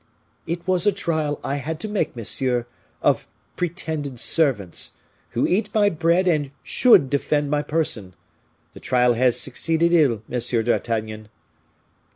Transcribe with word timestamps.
"It 0.47 0.67
was 0.67 0.87
a 0.87 0.91
trial 0.91 1.39
I 1.43 1.57
had 1.57 1.79
to 1.81 1.87
make, 1.87 2.15
monsieur, 2.15 2.65
of 3.03 3.27
pretended 3.55 4.19
servants, 4.19 4.93
who 5.37 5.45
eat 5.45 5.69
my 5.75 5.89
bread 5.91 6.27
and 6.27 6.49
should 6.63 7.07
defend 7.07 7.51
my 7.51 7.61
person. 7.61 8.15
The 8.73 8.79
trial 8.79 9.13
has 9.13 9.39
succeeded 9.39 9.93
ill, 9.93 10.23
Monsieur 10.27 10.63
d'Artagnan." 10.63 11.29